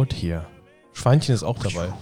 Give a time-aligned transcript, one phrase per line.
[0.00, 0.46] Laut hier.
[0.94, 1.92] Schweinchen ist auch dabei.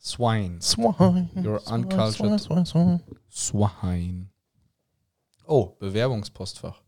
[0.00, 0.58] Swine.
[0.62, 1.28] Swine.
[1.34, 2.40] You're uncultured.
[2.40, 3.00] Swine, swine.
[3.30, 4.30] Swine.
[5.46, 6.80] Oh, Bewerbungspostfach.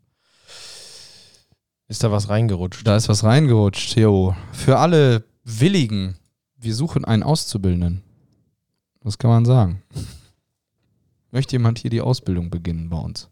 [1.89, 2.87] Ist da was reingerutscht?
[2.87, 4.35] Da ist was reingerutscht, Theo.
[4.53, 6.17] Für alle Willigen,
[6.57, 8.03] wir suchen einen Auszubildenden.
[9.03, 9.83] Was kann man sagen?
[11.31, 13.29] Möchte jemand hier die Ausbildung beginnen bei uns?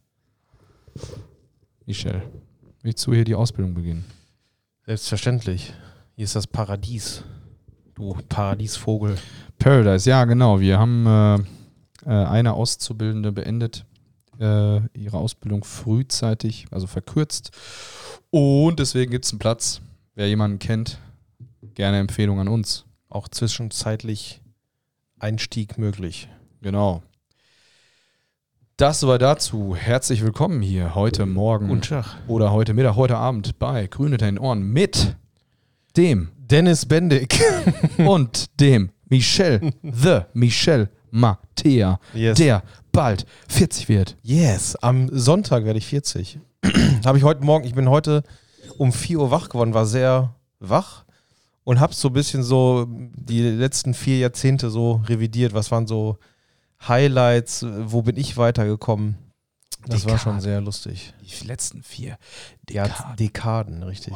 [1.87, 2.31] Michel,
[2.83, 4.05] willst du hier die Ausbildung beginnen?
[4.87, 5.75] Selbstverständlich.
[6.15, 7.25] Hier ist das Paradies.
[7.97, 9.19] Du Paradiesvogel.
[9.59, 10.61] Paradise, ja, genau.
[10.61, 11.35] Wir haben äh,
[12.09, 13.85] äh, eine Auszubildende beendet,
[14.39, 17.51] äh, ihre Ausbildung frühzeitig, also verkürzt.
[18.31, 19.81] Und deswegen gibt es einen Platz.
[20.15, 21.01] Wer jemanden kennt,
[21.75, 22.85] gerne Empfehlung an uns.
[23.09, 24.41] Auch zwischenzeitlich
[25.19, 26.29] Einstieg möglich.
[26.61, 27.03] Genau.
[28.79, 29.75] Das soweit dazu.
[29.75, 32.19] Herzlich willkommen hier heute Morgen Guten Tag.
[32.29, 35.17] oder heute Mittag, heute Abend bei Grüne den Ohren mit
[35.97, 37.41] dem Dennis Bendig.
[37.99, 42.37] und dem Michel, the Michel Mattea, Yes.
[42.37, 44.19] der bald 40 wird.
[44.23, 46.39] Yes, am Sonntag werde ich 40.
[47.07, 48.25] habe ich heute Morgen, ich bin heute
[48.77, 51.07] um 4 Uhr wach geworden, war sehr wach
[51.65, 55.55] und habe so ein bisschen so die letzten vier Jahrzehnte so revidiert.
[55.55, 56.19] Was waren so
[56.89, 57.65] Highlights?
[57.85, 59.17] Wo bin ich weitergekommen?
[59.87, 60.41] Das war schon Dekaden.
[60.41, 61.15] sehr lustig.
[61.23, 62.19] Die letzten vier
[62.71, 63.17] Ja, Dekaden.
[63.17, 64.15] Dekaden, richtig.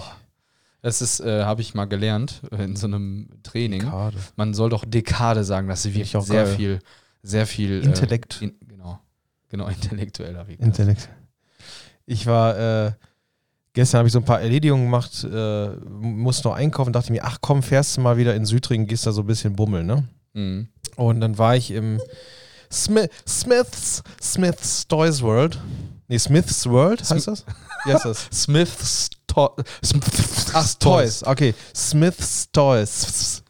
[0.82, 3.80] Das ist, äh, habe ich mal gelernt äh, in so einem Training.
[3.82, 4.16] Dekade.
[4.36, 6.56] Man soll doch Dekade sagen, das ist Finde wirklich sehr geil.
[6.56, 6.78] viel,
[7.22, 8.40] sehr viel Intellekt.
[8.40, 8.98] Äh, in, genau,
[9.48, 10.58] genau, intellektueller Weg.
[10.60, 11.08] Intellekt.
[12.06, 12.92] Ich war, äh,
[13.74, 17.38] gestern habe ich so ein paar Erledigungen gemacht, äh, musste noch einkaufen, dachte mir, ach
[17.40, 20.08] komm, fährst du mal wieder in Südringen, gehst da so ein bisschen bummeln, ne?
[20.32, 20.68] Mhm.
[20.96, 22.00] Und dann war ich im
[22.72, 25.58] Smi Smiths, Smiths Toys World.
[26.08, 27.44] Nee, Smiths World heißt das?
[27.84, 28.28] Wie heißt das?
[28.32, 31.22] Smith's to Smith's Ach, Toys.
[31.24, 31.54] Okay.
[31.74, 33.42] Smiths Toys.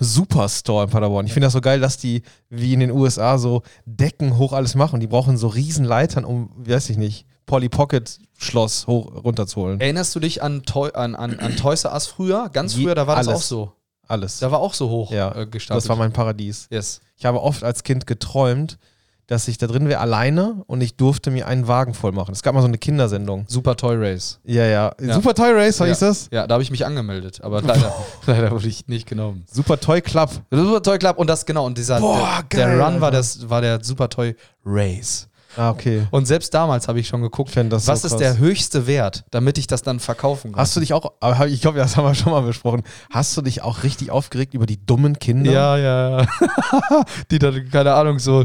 [0.00, 1.26] Superstore in Paderborn.
[1.26, 4.74] Ich finde das so geil, dass die wie in den USA so Decken hoch alles
[4.74, 5.00] machen.
[5.00, 9.80] Die brauchen so riesen Leitern, um, weiß ich nicht, Polly Pocket Schloss hoch runterzuholen.
[9.80, 12.48] Erinnerst du dich an, Toy, an, an, an Toys R Us früher?
[12.52, 13.38] Ganz früher, da war das alles.
[13.40, 13.72] auch so.
[14.08, 14.38] Alles.
[14.40, 15.82] Da war auch so hoch Ja, äh, gestapelt.
[15.82, 16.66] Das war mein Paradies.
[16.70, 17.00] yes.
[17.16, 18.78] Ich habe oft als Kind geträumt,
[19.26, 22.32] dass ich da drin wäre alleine und ich durfte mir einen Wagen voll machen.
[22.32, 23.46] Es gab mal so eine Kindersendung.
[23.48, 24.38] Super Toy Race.
[24.44, 24.92] Ja, ja.
[25.00, 25.14] Ja.
[25.14, 25.86] Super Toy Race, ja.
[25.86, 26.28] hieß das?
[26.30, 27.94] Ja, da habe ich mich angemeldet, aber leider,
[28.26, 29.46] leider wurde ich nicht genommen.
[29.50, 30.30] Super Toy Club.
[30.50, 33.48] Super Toy Club und das genau und dieser Boah, der, geil, der Run war das
[33.48, 35.28] war der Super Toy Race.
[35.56, 36.06] Ah, okay.
[36.10, 38.16] Und selbst damals habe ich schon geguckt, was so ist krass.
[38.16, 40.60] der höchste Wert, damit ich das dann verkaufen kann.
[40.60, 41.12] Hast du dich auch,
[41.48, 44.66] ich glaube, das haben wir schon mal besprochen, hast du dich auch richtig aufgeregt über
[44.66, 45.50] die dummen Kinder?
[45.50, 46.26] Ja, ja, ja.
[47.30, 48.44] Die dann, keine Ahnung, so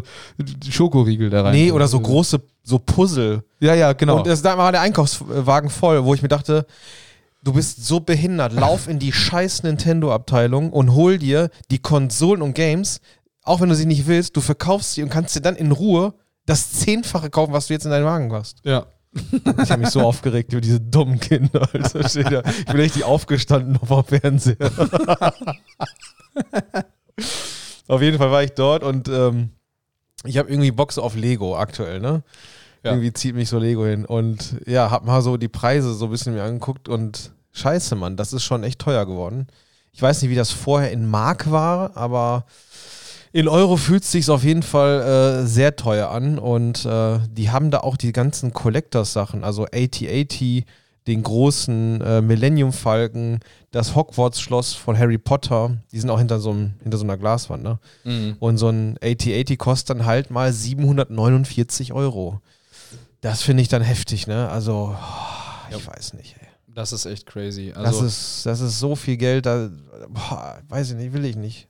[0.70, 1.53] Schokoriegel da rein.
[1.53, 3.44] Nee, oder so große, so Puzzle.
[3.59, 4.18] Ja, ja, genau.
[4.18, 6.66] Und das, da war der Einkaufswagen voll, wo ich mir dachte,
[7.44, 12.53] du bist so behindert, lauf in die scheiß Nintendo-Abteilung und hol dir die Konsolen und
[12.53, 13.02] Games,
[13.44, 16.14] auch wenn du sie nicht willst, du verkaufst sie und kannst dir dann in Ruhe
[16.50, 18.58] das Zehnfache kaufen, was du jetzt in deinen Wagen hast.
[18.64, 18.88] ja.
[19.64, 21.68] Ich habe mich so aufgeregt über diese dummen Kinder.
[21.74, 22.06] Da.
[22.06, 24.56] Ich bin richtig aufgestanden auf dem Fernseher.
[27.88, 29.50] auf jeden Fall war ich dort und ähm,
[30.26, 32.22] ich habe irgendwie so auf Lego aktuell, ne?
[32.84, 32.92] Ja.
[32.92, 34.06] Irgendwie zieht mich so Lego hin.
[34.06, 38.16] Und ja, hab mal so die Preise so ein bisschen mir angeguckt und scheiße, Mann,
[38.16, 39.48] das ist schon echt teuer geworden.
[39.92, 42.46] Ich weiß nicht, wie das vorher in Mark war, aber
[43.31, 45.01] in Euro fühlt es sich auf jeden Fall
[45.44, 50.41] äh, sehr teuer an und äh, die haben da auch die ganzen Collectors-Sachen, also AT-AT,
[51.07, 53.40] den großen äh, Millennium-Falken,
[53.72, 57.64] das Hogwarts-Schloss von Harry Potter, die sind auch hinter so, einem, hinter so einer Glaswand,
[57.64, 57.79] ne?
[58.03, 58.35] Mhm.
[58.40, 62.41] Und so ein AT-AT kostet dann halt mal 749 Euro.
[63.22, 64.49] Das finde ich dann heftig, ne?
[64.49, 66.47] Also, oh, ich weiß nicht, ey.
[66.67, 67.72] Das ist echt crazy.
[67.73, 69.70] Das, Also, ist, das ist so viel Geld, da,
[70.09, 71.69] boah, weiß ich nicht, will ich nicht.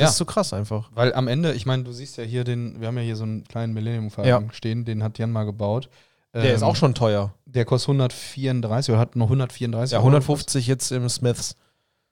[0.00, 0.10] Das Ja.
[0.12, 0.90] ist so krass einfach.
[0.94, 3.24] weil am Ende, ich meine, du siehst ja hier den, wir haben ja hier so
[3.24, 4.52] einen kleinen Millennium-Falken Ja.
[4.52, 5.88] stehen, den hat Jan mal gebaut.
[6.34, 7.34] Der ist Ähm, auch schon teuer.
[7.46, 11.56] Der kostet 134 oder hat noch 134 Ja, Euro 150 jetzt im Smiths.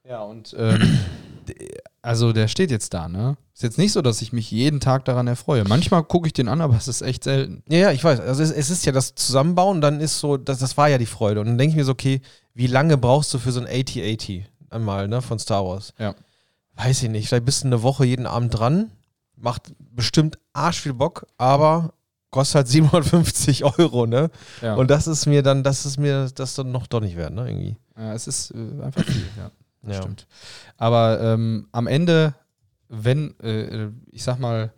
[0.09, 0.99] Ja, und ähm,
[2.03, 3.37] also der steht jetzt da, ne?
[3.55, 5.65] Ist jetzt nicht so, dass ich mich jeden Tag daran erfreue.
[5.65, 7.63] Manchmal gucke ich den an, aber es ist echt selten.
[7.69, 8.21] Ja, ja, ich weiß.
[8.21, 11.07] Also es, es ist ja das Zusammenbauen, dann ist so, das, das war ja die
[11.07, 11.41] Freude.
[11.41, 12.21] Und dann denke ich mir so, okay,
[12.55, 15.93] wie lange brauchst du für so ein AT-AT einmal, ne, von Star Wars?
[15.99, 16.15] Ja.
[16.79, 17.29] Weiß ich nicht.
[17.29, 18.93] Vielleicht bist du eine Woche jeden Abend dran.
[19.37, 21.93] Macht bestimmt arsch viel Bock, aber
[22.31, 24.31] kostet halt 750 Euro, ne?
[24.63, 24.75] Ja.
[24.75, 27.49] Und das ist mir dann, das ist mir das dann noch doch nicht wert, ne?
[27.49, 27.77] Irgendwie.
[27.97, 29.51] ja, es ist äh, einfach viel, ja.
[29.83, 30.03] Das Ja.
[30.03, 30.27] Stimmt.
[30.77, 32.35] Aber ähm, am Ende,
[32.89, 34.73] wenn, äh, ich sag mal,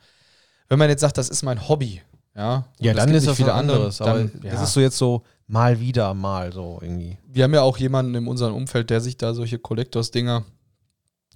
[0.69, 2.01] wenn man jetzt sagt, das ist mein Hobby,
[2.35, 4.01] ja, Ja, es dann ist das andere, anderes.
[4.01, 4.63] Aber dann, das ja.
[4.63, 7.19] ist so jetzt so mal wieder, mal so irgendwie.
[7.27, 10.45] Wir haben ja auch jemanden in unserem Umfeld, der sich da solche Collectors-Dinger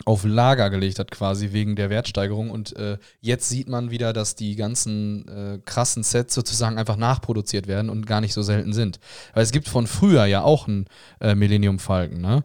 [0.05, 2.50] auf Lager gelegt hat, quasi wegen der Wertsteigerung.
[2.50, 7.69] Und äh, jetzt sieht man wieder, dass die ganzen äh, krassen Sets sozusagen einfach nachproduziert
[7.69, 8.99] werden und gar nicht so selten sind.
[9.35, 10.87] Weil es gibt von früher ja auch einen
[11.20, 12.44] äh, Millennium Falcon, ne?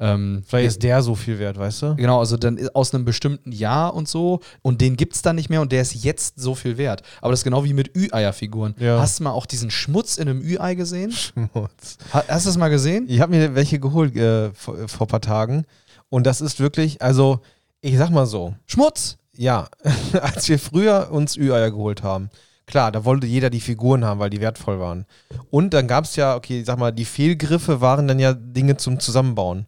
[0.00, 1.96] Ähm, Vielleicht ist der so viel wert, weißt du?
[1.96, 5.50] Genau, also dann aus einem bestimmten Jahr und so und den gibt es dann nicht
[5.50, 7.02] mehr und der ist jetzt so viel wert.
[7.20, 8.76] Aber das ist genau wie mit Ü-Eier-Figuren.
[8.78, 9.00] Ja.
[9.00, 11.10] Hast du mal auch diesen Schmutz in einem Ü-Ei gesehen?
[11.10, 11.98] Schmutz.
[12.12, 13.06] Ha- Hast du das mal gesehen?
[13.08, 15.64] Ich habe mir welche geholt äh, vor, vor ein paar Tagen.
[16.10, 17.40] Und das ist wirklich, also,
[17.80, 19.18] ich sag mal so, Schmutz!
[19.38, 19.68] ja,
[20.20, 22.28] als wir früher uns Ü-Eier geholt haben,
[22.66, 25.06] klar, da wollte jeder die Figuren haben, weil die wertvoll waren.
[25.50, 28.76] Und dann gab es ja, okay, ich sag mal, die Fehlgriffe waren dann ja Dinge
[28.76, 29.66] zum Zusammenbauen.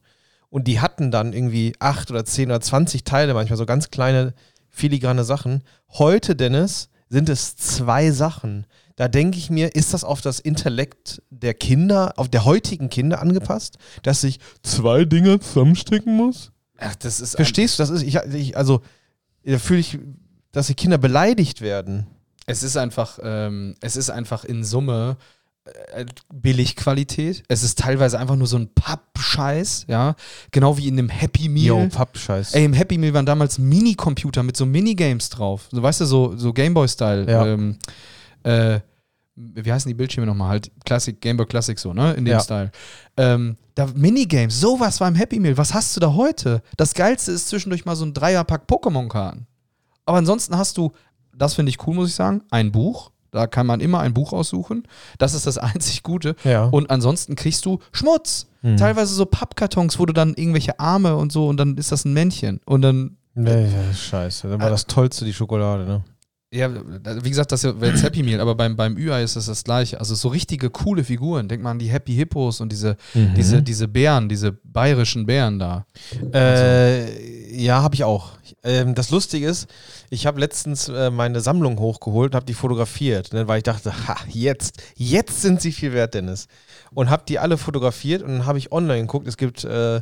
[0.51, 4.35] Und die hatten dann irgendwie acht oder zehn oder zwanzig Teile, manchmal so ganz kleine,
[4.69, 5.63] filigrane Sachen.
[5.93, 8.67] Heute, Dennis, sind es zwei Sachen.
[9.01, 13.23] Da denke ich mir, ist das auf das Intellekt der Kinder, auf der heutigen Kinder
[13.23, 16.53] angepasst, dass ich zwei Dinge zusammenstecken muss?
[16.77, 17.83] Ach, das ist Verstehst du?
[17.83, 18.83] Das ist, ich, ich also,
[19.43, 19.99] da fühle ich,
[20.53, 22.09] dass die Kinder beleidigt werden.
[22.45, 25.17] Es ist einfach, ähm, es ist einfach in Summe
[25.65, 27.43] äh, Billigqualität.
[27.49, 30.15] Es ist teilweise einfach nur so ein Pappscheiß, ja.
[30.51, 31.89] Genau wie in dem Happy Meal.
[31.89, 32.53] Pappscheiß.
[32.53, 35.69] Ey, im Happy Meal waren damals Minicomputer mit so Minigames drauf.
[35.73, 37.31] So, weißt du, so, so Gameboy-Style.
[37.31, 37.47] Ja.
[37.47, 37.79] Ähm,
[38.43, 38.81] äh,
[39.55, 40.49] wie heißen die Bildschirme nochmal?
[40.49, 42.13] Halt Classic, Gameboy Classic so, ne?
[42.15, 42.41] In dem Ja.
[42.41, 42.71] Style.
[43.17, 45.57] Ähm, da Minigames, sowas war im Happy Meal.
[45.57, 46.63] Was hast du da heute?
[46.77, 49.47] Das Geilste ist zwischendurch mal so ein Dreierpack Pokémon-Karten.
[50.05, 50.93] Aber ansonsten hast du,
[51.37, 53.11] das finde ich cool, muss ich sagen, ein Buch.
[53.33, 54.83] Da kann man immer ein Buch aussuchen.
[55.19, 56.35] Das ist das einzig Gute.
[56.45, 56.65] Ja.
[56.65, 58.47] Und ansonsten kriegst du Schmutz.
[58.63, 58.77] Hm.
[58.77, 62.13] Teilweise so Pappkartons, wo du dann irgendwelche Arme und so und dann ist das ein
[62.13, 62.61] Männchen.
[62.67, 64.49] Und dann, Nee, ja, scheiße.
[64.49, 66.03] Dann war das Tollste die Schokolade, ne?
[66.53, 66.69] Ja,
[67.23, 70.01] wie gesagt, das wäre jetzt Happy Meal, aber beim, beim Ü-Ei ist das das gleiche.
[70.01, 71.47] Also so richtige coole Figuren.
[71.49, 73.35] Denk mal an die Happy Hippos und diese, Mhm.
[73.37, 75.87] diese, diese Bären, diese bayerischen Bären da.
[76.35, 78.33] Äh, ja, habe ich auch.
[78.65, 79.69] Ähm, das Lustige ist,
[80.11, 84.09] ich habe letztens äh, meine Sammlung hochgeholt und habe die fotografiert, ne, weil ich dachte,
[84.09, 86.49] ha, jetzt, jetzt sind sie viel wert, Dennis.
[86.93, 89.29] Und habe die alle fotografiert und dann habe ich online geguckt.
[89.29, 90.01] Es gibt äh,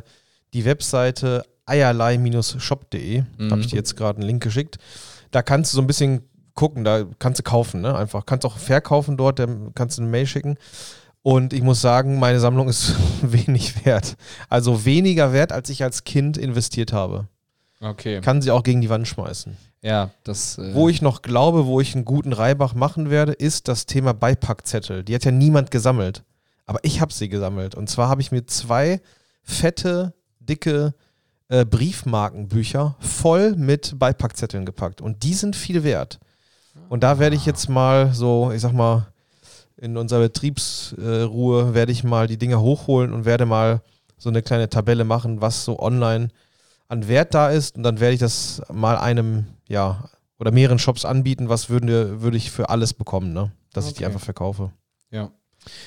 [0.53, 3.19] die Webseite eierlei-shop.de.
[3.19, 3.51] Da Mhm.
[3.51, 4.77] habe ich dir jetzt gerade einen Link geschickt.
[5.31, 6.23] Da kannst du so ein bisschen
[6.59, 7.95] gucken, da kannst du kaufen, ne?
[7.95, 8.25] Einfach.
[8.25, 10.57] Kannst auch verkaufen dort, dann kannst du eine Mail schicken.
[11.21, 14.17] Und ich muss sagen, meine Sammlung ist wenig wert.
[14.49, 17.27] Also weniger wert, als ich als Kind investiert habe.
[17.79, 18.19] Okay.
[18.19, 19.55] Kann sie auch gegen die Wand schmeißen.
[19.81, 20.57] Ja, das.
[20.57, 24.13] Äh, Wo ich noch glaube, wo ich einen guten Reibach machen werde, ist das Thema
[24.13, 25.05] Beipackzettel.
[25.05, 26.23] Die hat ja niemand gesammelt.
[26.65, 27.73] Aber ich habe sie gesammelt.
[27.73, 28.99] Und zwar habe ich mir zwei
[29.43, 30.93] fette, dicke
[31.47, 34.99] äh, Briefmarkenbücher voll mit Beipackzetteln gepackt.
[34.99, 36.19] Und die sind viel wert.
[36.89, 39.07] Und da werde ich jetzt mal so, ich sag mal,
[39.77, 43.81] in unserer Betriebsruhe werde ich mal die Dinger hochholen und werde mal
[44.17, 46.29] so eine kleine Tabelle machen, was so online
[46.87, 47.77] an Wert da ist.
[47.77, 52.37] Und dann werde ich das mal einem, ja, oder mehreren Shops anbieten, was würde, würde
[52.37, 53.51] ich für alles bekommen, ne?
[53.73, 54.05] Dass ich die Okay.
[54.07, 54.71] einfach verkaufe.
[55.11, 55.31] Ja.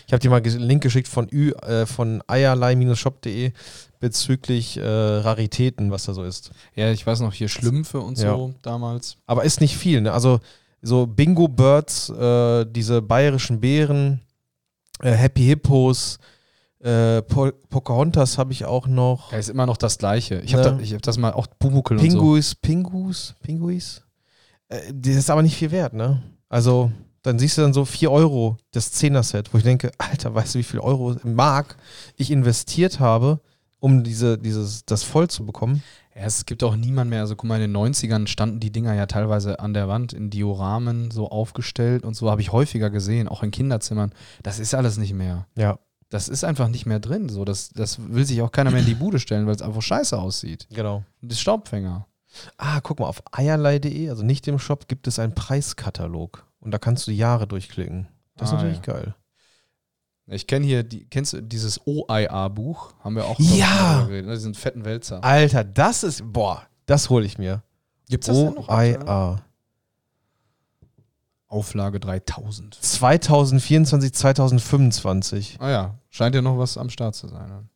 [0.06, 3.52] Ich habe dir mal einen Link geschickt von, Ü, äh, von eierlei-shop.de
[4.00, 6.50] bezüglich äh, Raritäten, was da so ist.
[6.74, 9.16] ja, ich weiß noch, hier Schlümpfe und so damals.
[9.26, 10.12] Aber ist nicht viel, ne?
[10.12, 10.40] Also
[10.82, 14.20] so Bingo Birds, äh, diese bayerischen Bären,
[15.00, 16.18] äh, Happy Hippos,
[16.80, 19.30] äh, po Pocahontas habe ich auch noch.
[19.32, 20.40] Ja, ist immer noch das Gleiche.
[20.40, 20.70] Ich habe Ja.
[20.72, 22.18] da, ich hab das mal auch Pumuckel und so.
[22.60, 24.02] Pinguis, Pinguis.
[24.68, 26.22] Äh, das ist aber nicht viel wert, ne?
[26.48, 26.90] Also,
[27.22, 30.58] dann siehst du dann so 4 Euro das 10er-Set, wo ich denke, Alter, weißt du,
[30.58, 31.76] wie viel Euro im Mark
[32.16, 33.38] ich investiert habe,
[33.82, 35.82] um diese, dieses, das voll zu bekommen?
[36.14, 37.20] Ja, es gibt auch niemand mehr.
[37.20, 40.30] Also guck mal, in den 90ern standen die Dinger ja teilweise an der Wand in
[40.30, 44.12] Dioramen so aufgestellt und so habe ich häufiger gesehen, auch in Kinderzimmern.
[44.44, 45.46] Das ist alles nicht mehr.
[45.56, 45.78] Ja.
[46.10, 47.28] Das ist einfach nicht mehr drin.
[47.28, 49.82] So, das, das will sich auch keiner mehr in die Bude stellen, weil es einfach
[49.82, 50.68] scheiße aussieht.
[50.70, 51.02] Genau.
[51.22, 52.06] Das ist Staubfänger.
[52.58, 56.46] Ah, guck mal, auf eierlei.de, also nicht im Shop, gibt es einen Preiskatalog.
[56.60, 58.06] Und da kannst du Jahre durchklicken.
[58.36, 58.92] Das ist Ah, natürlich ja.
[58.92, 59.14] geil.
[60.26, 62.94] Ich kenne hier, die, kennst du dieses OIA-Buch?
[63.00, 64.04] Haben wir auch Ja.
[64.06, 64.34] geredet, ne?
[64.34, 65.22] diesen fetten Wälzer.
[65.24, 67.62] Alter, das ist, boah, das hole ich mir.
[68.08, 68.68] Gibt's das denn noch?
[68.68, 69.42] OIA.
[71.48, 72.74] Auflage 3000.
[72.80, 75.56] 2024, 2025.
[75.60, 77.48] Ah ja, scheint ja noch was am Start zu sein.
[77.48, 77.68] ne?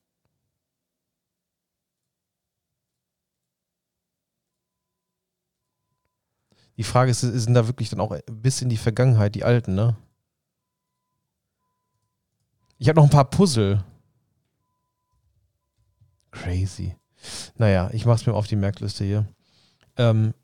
[6.76, 9.96] Die Frage ist, sind da wirklich dann auch bis in die Vergangenheit die alten, ne?
[12.78, 13.82] Ich habe noch ein paar Puzzle.
[16.30, 16.94] Crazy.
[17.56, 19.26] Naja, ich mach's mir auf die Merkliste hier.
[19.96, 20.34] Ähm,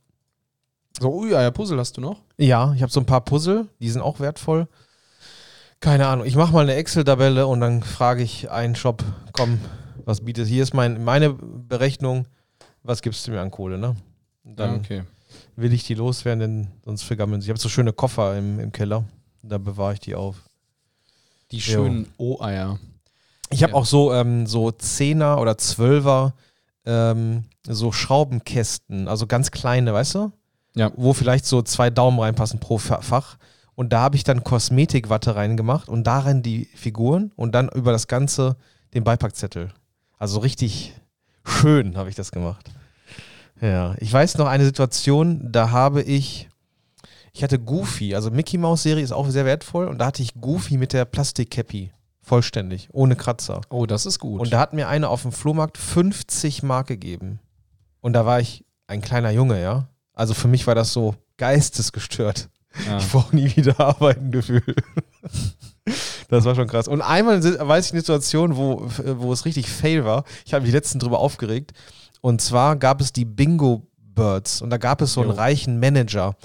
[0.98, 2.20] So, ui, ja, Puzzle hast du noch?
[2.38, 4.68] ja, ich habe so ein paar Puzzle, die sind auch wertvoll.
[5.80, 6.26] Keine Ahnung.
[6.26, 9.60] Ich mache mal eine Excel-Tabelle und dann frage ich einen Shop, komm,
[10.04, 10.46] was bietet.
[10.48, 12.26] Hier ist mein, meine Berechnung,
[12.82, 13.96] was gibst du mir an Kohle, ne?
[14.44, 15.02] Und dann Ja, okay.
[15.56, 17.46] will ich die loswerden, denn sonst vergammeln sie.
[17.46, 19.04] Ich habe so schöne Koffer im, im Keller.
[19.42, 20.36] Da bewahre ich die auf.
[21.52, 22.78] Die schönen O-Eier.
[23.50, 23.78] Ich habe Ja.
[23.78, 26.34] auch so, ähm, so Zehner oder Zwölfer
[26.86, 30.32] ähm, so Schraubenkästen, also ganz kleine, weißt du?
[30.74, 30.90] Ja.
[30.96, 33.36] Wo vielleicht so zwei Daumen reinpassen pro Fa- Fach.
[33.74, 38.06] Und da habe ich dann Kosmetikwatte reingemacht und darin die Figuren und dann über das
[38.08, 38.56] Ganze
[38.94, 39.72] den Beipackzettel.
[40.18, 40.94] Also richtig
[41.44, 42.70] schön habe ich das gemacht.
[43.60, 46.48] Ja, ich weiß noch eine Situation, da habe ich,
[47.32, 50.34] ich hatte Goofy, also Mickey Mouse Serie ist auch sehr wertvoll und da hatte ich
[50.34, 51.92] Goofy mit der Plastikcappy.
[52.24, 53.62] Vollständig, ohne Kratzer.
[53.68, 54.40] Oh, das ist gut.
[54.40, 57.40] Und da hat mir einer auf dem Flohmarkt 50 Mark gegeben.
[58.00, 59.88] Und da war ich ein kleiner Junge, ja.
[60.14, 62.48] Also für mich war das so geistesgestört.
[62.86, 62.98] ja.
[62.98, 64.62] Ich brauche nie wieder arbeiten Gefühl.
[66.28, 66.86] Das war schon krass.
[66.86, 70.24] Und einmal weiß ich eine Situation, wo, wo es richtig fail war.
[70.46, 71.72] Ich habe mich letztens drüber aufgeregt.
[72.20, 74.62] Und zwar gab es die Bingo Birds.
[74.62, 75.36] Und da gab es so einen Jo.
[75.36, 76.36] reichen Manager.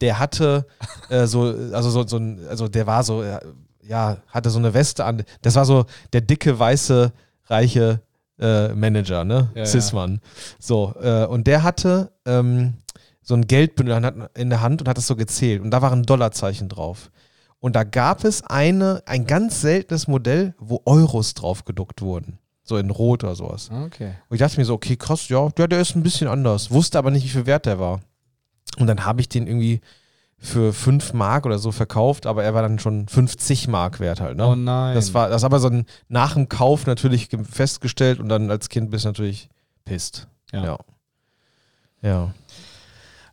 [0.00, 0.66] Der hatte
[1.08, 3.40] äh, so, also so, so ein, also der war so, äh,
[3.82, 5.24] ja, hatte so eine Weste an.
[5.42, 7.12] Das war so der dicke, weiße,
[7.46, 8.00] reiche
[8.38, 9.50] äh, Manager, ne?
[9.54, 9.66] Ja, ja.
[9.66, 10.20] Cis-Mann.
[10.58, 12.74] So, äh, und der hatte ähm,
[13.22, 15.62] so ein Geldbündel in der Hand- und hat das so gezählt.
[15.62, 17.10] Und da waren Dollarzeichen drauf.
[17.60, 22.38] Und da gab es eine, ein ganz seltenes Modell, wo Euros drauf gedruckt wurden.
[22.62, 23.70] So in Rot oder sowas.
[23.86, 24.12] Okay.
[24.28, 26.70] Und ich dachte mir so, okay, krass, ja, der, der ist ein bisschen anders.
[26.70, 28.00] Wusste aber nicht, wie viel wert der war.
[28.76, 29.80] Und dann habe ich den irgendwie
[30.40, 34.36] für 5 Mark oder so verkauft, aber er war dann schon 50 Mark wert halt.
[34.36, 34.46] Ne?
[34.46, 34.94] Oh nein.
[34.94, 38.68] Das war das aber so ein nach dem Kauf natürlich ge- festgestellt und dann als
[38.68, 39.48] Kind bist du natürlich
[39.84, 40.28] pisst.
[40.52, 40.64] Ja.
[40.64, 40.78] Ja.
[42.02, 42.34] Ja.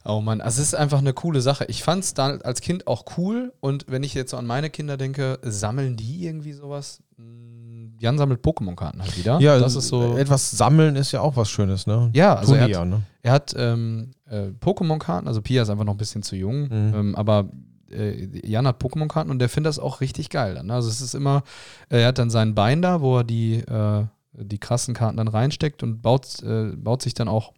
[0.03, 1.65] Oh Mann, also es ist einfach eine coole Sache.
[1.65, 4.69] Ich fand es dann als Kind auch cool und wenn ich jetzt so an meine
[4.69, 7.01] Kinder denke, sammeln die irgendwie sowas?
[7.17, 7.64] Hm,
[7.99, 9.39] Jan sammelt Pokémon-Karten halt wieder.
[9.39, 10.17] Ja, das ist so.
[10.17, 12.09] Etwas sammeln ist ja auch was Schönes, ne?
[12.13, 13.01] Ja, also Tun er hat, ne?
[13.21, 16.93] er hat ähm, äh, Pokémon-Karten, also Pia ist einfach noch ein bisschen zu jung, Mhm.
[16.95, 17.49] ähm, aber
[17.91, 20.67] äh, Jan hat Pokémon-Karten und der findet das auch richtig geil dann.
[20.67, 20.73] ne?
[20.73, 21.43] Also es ist immer,
[21.89, 25.81] äh, er hat dann seinen Binder, wo er die, äh, die krassen Karten dann reinsteckt
[25.83, 27.53] und baut, äh, baut sich dann auch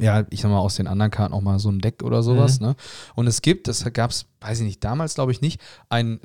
[0.00, 2.60] ja, ich sag mal, aus den anderen Karten auch mal so ein Deck oder sowas.
[2.60, 2.68] Mhm.
[2.68, 2.76] Ne?
[3.14, 5.60] Und es gibt, das gab es, weiß ich nicht, damals glaube ich nicht,
[5.90, 6.18] ein,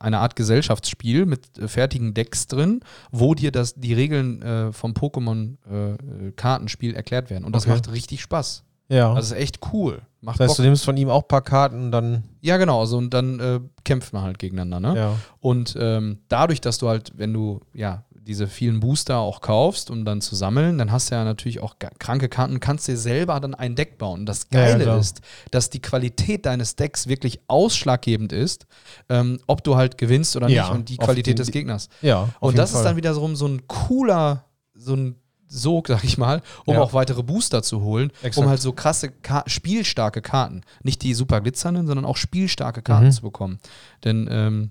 [0.00, 4.92] eine Art Gesellschaftsspiel mit äh, fertigen Decks drin, wo dir das, die Regeln äh, vom
[4.92, 7.44] Pokémon-Kartenspiel erklärt werden.
[7.44, 7.74] Und das Okay.
[7.76, 8.64] macht richtig Spaß.
[8.88, 9.08] Ja.
[9.08, 10.02] Also es ist echt cool.
[10.20, 10.56] Macht das heißt, Bock.
[10.58, 12.24] du nimmst von ihm auch ein paar Karten und dann.
[12.40, 12.80] Ja, genau.
[12.80, 14.92] Also, und dann äh, kämpft man halt gegeneinander.
[14.92, 14.98] Ne?
[14.98, 15.16] Ja.
[15.40, 20.04] Und ähm, dadurch, dass du halt, wenn du ja diese vielen Booster auch kaufst, um
[20.04, 23.38] dann zu sammeln, dann hast du ja natürlich auch kranke Karten und kannst dir selber
[23.40, 24.20] dann ein Deck bauen.
[24.20, 24.98] Und das Ja, ja, Geile klar.
[24.98, 28.66] ist, dass die Qualität deines Decks wirklich ausschlaggebend ist,
[29.08, 31.88] ähm, ob du halt gewinnst oder Ja, nicht und die Qualität des Gegners.
[32.02, 32.30] Ja.
[32.40, 32.84] Und das ist Fall.
[32.84, 35.16] dann wiederum so ein cooler, so ein
[35.46, 36.80] Sog, sag ich mal, um Ja.
[36.80, 38.38] auch weitere Booster zu holen, Exakt.
[38.38, 43.06] um halt so krasse, Ka spielstarke Karten, nicht die super glitzernden, sondern auch spielstarke Karten
[43.06, 43.12] Mhm.
[43.12, 43.58] zu bekommen.
[44.02, 44.70] Denn ähm,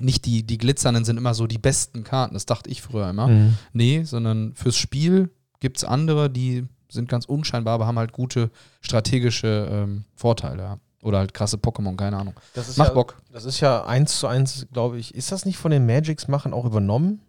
[0.00, 3.28] nicht die, die glitzernden sind immer so die besten Karten, das dachte ich früher immer.
[3.28, 3.54] Mhm.
[3.72, 8.50] Nee, sondern fürs Spiel gibt es andere, die sind ganz unscheinbar, aber haben halt gute
[8.80, 10.62] strategische ähm, Vorteile.
[10.62, 10.78] Ja.
[11.02, 12.34] Oder halt krasse Pokémon, keine Ahnung.
[12.54, 13.16] Das ist Macht ja, Bock.
[13.30, 15.14] Das ist ja eins zu eins, glaube ich.
[15.14, 17.20] Ist das nicht von den Magics machen auch übernommen?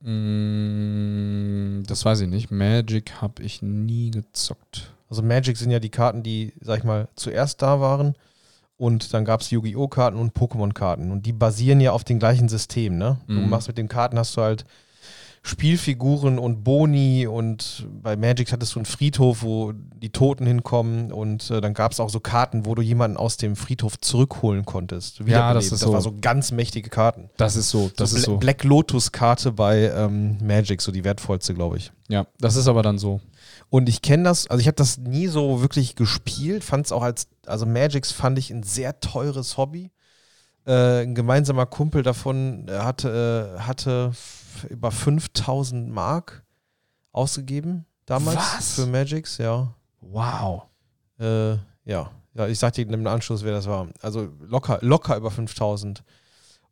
[0.00, 2.52] Mm, das weiß ich nicht.
[2.52, 4.92] Magic habe ich nie gezockt.
[5.08, 8.14] Also Magic sind ja die Karten, die, sag ich mal, zuerst da waren.
[8.82, 9.86] Und dann gab es Yu-Gi-Oh!
[9.86, 11.12] Karten und Pokémon-Karten.
[11.12, 13.18] Und die basieren ja auf dem gleichen System, ne?
[13.28, 13.48] Du Mhm.
[13.48, 14.64] machst mit den Karten, hast du halt
[15.44, 21.50] Spielfiguren und Boni und bei Magic hattest du einen Friedhof, wo die Toten hinkommen und
[21.50, 25.20] äh, dann gab es auch so Karten, wo du jemanden aus dem Friedhof zurückholen konntest.
[25.26, 25.92] Ja, das ist das so.
[25.92, 27.28] war so ganz mächtige Karten.
[27.36, 28.38] Das ist so, das so ist Bla so.
[28.38, 31.90] Black Lotus-Karte bei ähm, Magic, so die wertvollste, glaube ich.
[32.08, 33.20] Ja, das ist aber dann so.
[33.72, 37.00] Und ich kenne das, also ich habe das nie so wirklich gespielt, fand es auch
[37.00, 39.90] als, also Magics fand ich ein sehr teures Hobby.
[40.66, 44.12] Äh, ein gemeinsamer Kumpel davon äh, hatte, äh, hatte
[44.68, 46.44] über 5000 Mark
[47.12, 48.74] ausgegeben damals Was?
[48.74, 49.72] für Magics, ja.
[50.02, 50.64] Wow.
[51.18, 51.52] Äh,
[51.86, 52.10] ja.
[52.34, 53.88] ja, ich sagte Ihnen im Anschluss, wer das war.
[54.02, 56.04] Also locker, locker über 5000.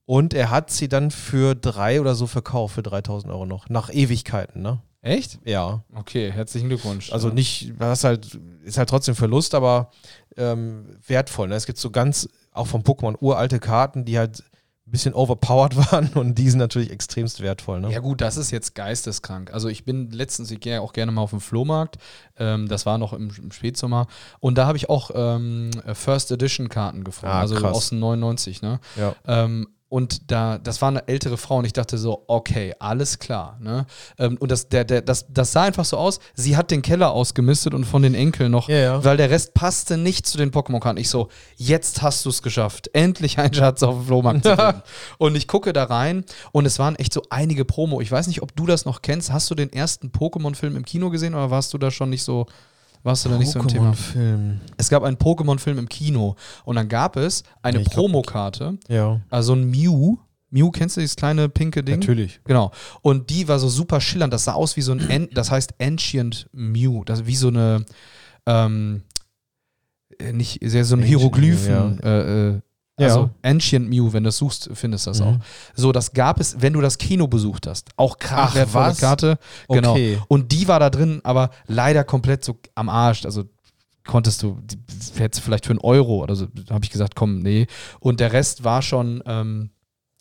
[0.04, 3.71] Und er hat sie dann für drei oder so verkauft, für 3000 Euro noch.
[3.71, 4.83] Nach Ewigkeiten, ne?
[5.02, 5.38] Echt?
[5.45, 5.83] Ja.
[5.95, 7.12] Okay, herzlichen Glückwunsch.
[7.12, 9.90] Also nicht, das halt, ist halt trotzdem Verlust, aber
[10.37, 11.49] ähm, wertvoll.
[11.49, 11.54] Ne?
[11.54, 14.42] Es gibt so ganz, auch vom Pokémon, uralte Karten, die halt
[14.90, 17.80] bisschen overpowered waren und die sind natürlich extremst wertvoll.
[17.80, 17.92] Ne?
[17.92, 19.52] Ja gut, das ist jetzt geisteskrank.
[19.52, 21.97] Also ich bin letztens, ich gehe auch gerne mal auf den Flohmarkt,
[22.37, 24.07] ähm, das war noch im, im Spätsommer
[24.40, 27.76] und da habe ich auch ähm, First Edition Karten gefunden, Ah, also krass.
[27.76, 28.80] aus den 99, ne?
[28.97, 29.14] Ja.
[29.26, 33.59] Ähm, und da, das war eine ältere Frau und ich dachte so, okay, alles klar.
[33.61, 33.87] Ne?
[34.18, 37.11] Ähm, und das, der, der, das, das sah einfach so aus, sie hat den Keller
[37.11, 39.04] ausgemistet und von den Enkeln noch, Ja, ja.
[39.04, 40.97] weil der Rest passte nicht zu den Pokémon-Karten.
[40.97, 42.88] Ich so, jetzt hast du es geschafft.
[42.92, 44.82] Endlich ein Schatz auf dem Flohmarkt zu finden.
[45.18, 48.00] und ich gucke da rein und es waren echt so einige Promo.
[48.00, 49.32] Ich weiß nicht, ob du das noch kennst.
[49.32, 52.47] Hast du den ersten Pokémon-Film im Kino gesehen oder warst du da schon nicht so,
[53.02, 53.90] warst du da nicht so im Thema?
[53.92, 54.61] Pokémon-Film.
[54.76, 59.21] Es gab einen Pokémon-Film im Kino und dann gab es eine ich glaub, Promokarte, Ja.
[59.30, 60.16] also ein Mew.
[60.50, 62.00] Mew, kennst du dieses kleine pinke Ding?
[62.00, 62.40] Natürlich.
[62.45, 62.73] Genau.
[63.02, 64.33] Und die war so super schillernd.
[64.33, 67.04] Das sah aus wie so ein, An das heißt Ancient Mew.
[67.04, 67.85] Das wie so eine,
[68.47, 69.02] ähm,
[70.19, 71.97] äh, nicht, sehr so ein Hieroglyphen.
[71.97, 72.61] Mew, äh, äh,
[73.00, 73.07] Ja.
[73.09, 75.26] also Ancient Mew, wenn du das suchst, findest du das Mhm.
[75.26, 75.37] auch.
[75.75, 77.88] So, das gab es, wenn du das Kino besucht hast.
[77.97, 78.95] Auch krass wertvolle?
[78.95, 79.38] Karte.
[79.69, 79.92] Genau.
[79.92, 80.19] Okay.
[80.28, 83.25] Und die war da drin, aber leider komplett so am Arsch.
[83.25, 83.45] Also
[84.07, 84.59] konntest du,
[85.16, 87.66] hättest vielleicht für einen Euro oder so, habe ich gesagt, komm, nee.
[88.00, 89.71] Und der Rest war schon, ähm,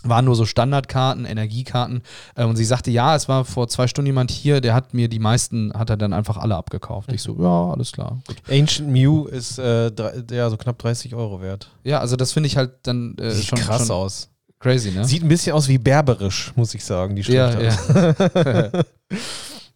[0.04, 2.02] waren nur so Standardkarten, Energiekarten.
[2.36, 5.08] Äh, und sie sagte, ja, es war vor zwei Stunden jemand hier, der hat mir
[5.10, 7.12] die meisten, hat er dann einfach alle abgekauft.
[7.12, 8.20] Ich so, ja, alles klar.
[8.28, 8.38] Gut.
[8.50, 9.92] Ancient Mew ist äh,
[10.32, 11.70] ja, so knapp 30 Euro wert.
[11.84, 14.30] Ja, also das finde ich halt dann äh, Sieht schon, krass schon aus.
[14.60, 15.06] crazy, ne?
[15.06, 17.60] Sieht ein bisschen aus wie berberisch, muss ich sagen, die Schrift.
[17.60, 17.62] ja,
[18.72, 18.72] ja.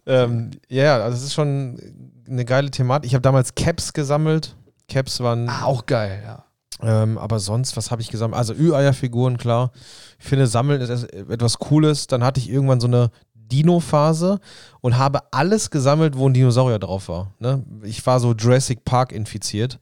[0.06, 1.80] ähm, ja, also es ist schon
[2.27, 3.08] eine geile Thematik.
[3.08, 4.56] Ich habe damals Caps gesammelt.
[4.88, 6.46] Caps waren, ah, auch geil, ja.
[6.82, 8.38] Ähm, aber sonst, was habe ich gesammelt?
[8.38, 9.72] Also Ü-Eier-Figuren, klar.
[10.20, 12.08] Ich finde, Sammeln ist etwas Cooles.
[12.08, 14.39] Dann hatte ich irgendwann so eine Dino-Phase
[14.82, 17.34] und habe alles gesammelt, wo ein Dinosaurier drauf war.
[17.39, 17.63] Ne?
[17.84, 19.80] Ich war so Jurassic Park infiziert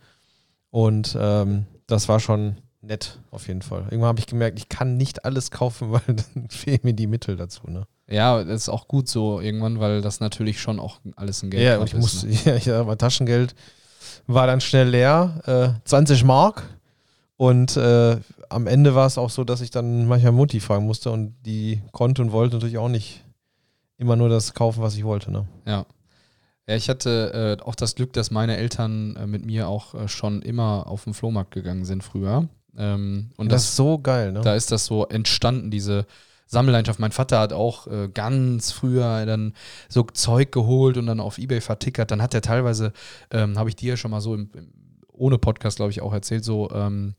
[0.70, 3.84] und ähm, das war schon nett, auf jeden Fall.
[3.84, 7.36] Irgendwann habe ich gemerkt, ich kann nicht alles kaufen, weil dann fehlen mir die Mittel
[7.36, 7.62] dazu.
[7.68, 7.86] Ne?
[8.10, 11.64] Ja, das ist auch gut so irgendwann, weil das natürlich schon auch alles ein Geld
[11.64, 12.38] Ja, ich ist, musste, ne?
[12.46, 13.56] ja, ich, mein Taschengeld
[14.28, 16.64] war dann schnell leer, äh, 20 Mark.
[17.42, 21.10] Und äh, am Ende war es auch so, dass ich dann manchmal Mutti fragen musste
[21.10, 23.24] und die konnte und wollte natürlich auch nicht
[23.98, 25.32] immer nur das kaufen, was ich wollte.
[25.32, 25.48] Ne?
[25.66, 25.88] Ja.
[26.68, 30.08] Ja, ich hatte äh, auch das Glück, dass meine Eltern äh, mit mir auch äh,
[30.08, 32.48] schon immer auf den Flohmarkt gegangen sind früher.
[32.78, 34.42] Ähm, und das das, ist so geil, ne?
[34.42, 36.06] da ist das so entstanden, diese
[36.46, 37.00] Sammelleidenschaft.
[37.00, 39.56] Mein Vater hat auch äh, ganz früher dann
[39.90, 42.12] so Zeug geholt und dann auf Ebay vertickert.
[42.12, 42.94] Dann hat er teilweise,
[43.32, 44.81] ähm, habe ich dir ja schon mal so im, im,
[45.14, 47.16] ohne Podcast, glaube ich, auch erzählt, so ähm,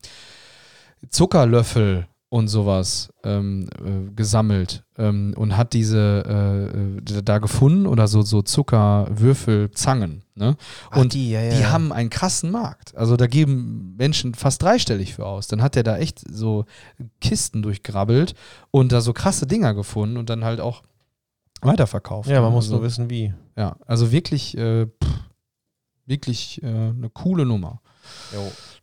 [1.09, 6.23] Zuckerlöffel und sowas ähm, äh, gesammelt ähm, und hat diese
[7.07, 10.23] äh, äh, da gefunden oder so, so Zuckerwürfelzangen.
[10.33, 10.55] Ne?
[10.89, 12.97] Ach, und die, ja, ja, die haben einen krassen Markt.
[12.97, 15.47] Also da geben Menschen fast dreistellig für aus.
[15.47, 16.65] Dann hat er da echt so
[17.21, 18.33] Kisten durchgrabbelt
[18.71, 20.81] und da so krasse Dinger gefunden und dann halt auch
[21.61, 22.31] weiterverkauft.
[22.31, 23.31] Ja, man muss also, nur wissen, wie.
[23.55, 25.19] Ja, also wirklich, äh, pff,
[26.07, 27.79] wirklich äh, eine coole Nummer.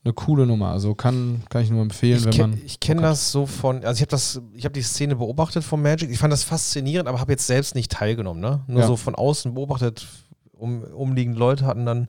[0.03, 0.71] Eine coole Nummer.
[0.71, 2.61] Also kann, kann ich nur empfehlen, Ich, wenn kenn- man.
[2.65, 5.83] ich kenne das so von, also ich habe das, ich habe die Szene beobachtet von
[5.83, 6.11] Magic.
[6.11, 8.63] Ich fand das faszinierend, aber habe jetzt selbst nicht teilgenommen, ne?
[8.67, 8.87] Nur Ja.
[8.87, 10.07] so von außen beobachtet.
[10.53, 12.09] Um, umliegende Leute hatten dann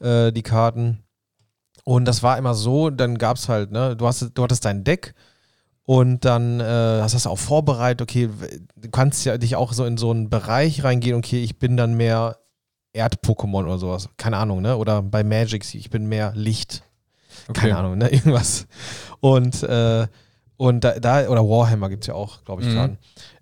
[0.00, 0.98] äh, die Karten.
[1.84, 4.84] Und das war immer so, dann gab es halt, ne, du, hast, du hattest dein
[4.84, 5.14] Deck
[5.84, 6.64] und dann äh,
[7.00, 8.28] hast du das auch vorbereitet, okay,
[8.76, 11.94] du kannst ja dich auch so in so einen Bereich reingehen, okay, ich bin dann
[11.94, 12.36] mehr
[12.92, 14.08] Erd-Pokémon oder sowas.
[14.16, 14.76] Keine Ahnung, ne?
[14.76, 16.82] Oder bei Magic, ich bin mehr Licht.
[17.52, 18.08] Keine Ahnung, ne?
[18.12, 18.66] Irgendwas.
[19.20, 20.06] Und, äh,
[20.56, 22.72] und da, da, oder Warhammer gibt es ja auch, glaube ich, Mhm.
[22.72, 22.96] gerade.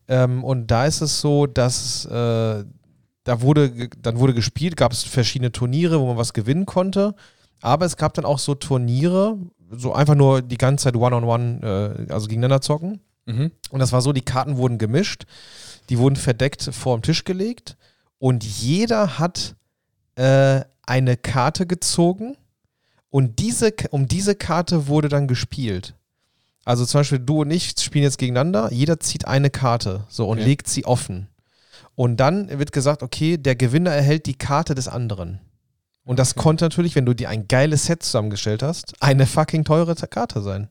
[0.09, 2.65] Ähm, und da ist es so, dass äh,
[3.25, 7.15] da wurde, dann wurde gespielt, gab es verschiedene Turniere, wo man was gewinnen konnte.
[7.61, 9.37] Aber es gab dann auch so Turniere,
[9.71, 13.01] so einfach nur die ganze Zeit One-on-One, äh, also gegeneinander zocken.
[13.27, 13.51] Mhm.
[13.71, 15.25] Und das war so, die Karten wurden gemischt,
[15.91, 17.77] die wurden verdeckt vor dem Tisch gelegt
[18.19, 19.55] und jeder hat
[20.17, 22.37] äh, eine Karte gezogen
[23.11, 25.95] und diese, um diese Karte wurde dann gespielt.
[26.65, 30.39] Also zum Beispiel du und ich spielen jetzt gegeneinander, jeder zieht eine Karte so und
[30.39, 30.47] Okay.
[30.49, 31.29] legt sie offen.
[31.95, 35.41] Und dann wird gesagt, okay, der Gewinner erhält die Karte des anderen.
[36.05, 36.43] Und das Okay.
[36.43, 40.69] konnte natürlich, wenn du dir ein geiles Set zusammengestellt hast, eine fucking teure Karte sein.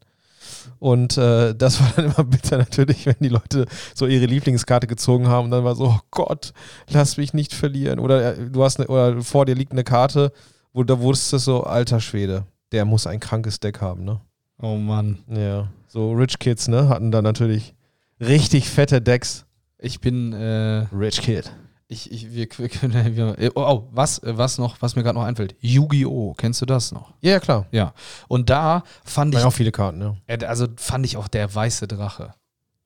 [0.80, 5.28] Und äh, das war dann immer bitter natürlich, wenn die Leute so ihre Lieblingskarte gezogen
[5.28, 6.54] haben und dann war so, oh Gott,
[6.90, 8.00] lass mich nicht verlieren.
[8.00, 10.32] Oder äh, du hast eine, oder vor dir liegt eine Karte,
[10.74, 14.22] wo da wusstest so, alter Schwede, der muss ein krankes Deck haben, ne?
[14.62, 15.20] Oh Mann.
[15.28, 15.70] Ja.
[15.88, 16.90] So Rich Kids, ne?
[16.90, 17.76] Hatten da natürlich
[18.20, 19.46] richtig fette Decks.
[19.78, 21.52] Ich bin, äh, Rich Kid.
[21.90, 25.56] Ich, ich, wir, wir, wir, oh, oh, was, was noch, was mir gerade noch einfällt.
[25.62, 26.34] Yu-Gi-Oh!
[26.34, 27.14] Kennst du das noch?
[27.22, 27.66] Ja, ja, klar.
[27.72, 27.94] Ja.
[28.28, 30.16] Und da fand Waren ich, auch viele Karten, ja.
[30.28, 32.34] äh, also fand ich auch der weiße Drache.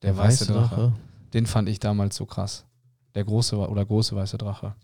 [0.03, 0.93] Der, weiße, Drache.
[1.33, 2.65] Den fand ich damals so krass.
[3.15, 4.75] Der große oder große weiße Drache.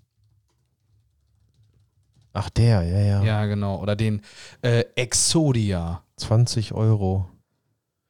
[2.34, 3.24] Ach, der, ja, ja.
[3.24, 3.82] Ja, genau.
[3.82, 4.22] Oder den
[4.62, 6.04] äh, Exodia.
[6.18, 7.30] 20 Euro.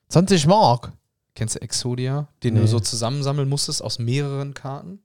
[0.10, 0.91] 20 Mark.
[1.34, 2.28] Kennst du Exodia?
[2.43, 2.62] Den Nee.
[2.62, 5.00] du so zusammensammeln musstest aus mehreren Karten.